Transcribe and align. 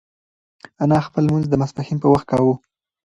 انا 0.83 0.99
خپل 1.07 1.21
لمونځ 1.25 1.45
د 1.49 1.53
ماسپښین 1.61 1.97
په 2.01 2.07
وخت 2.13 2.25
کاوه. 2.31 2.55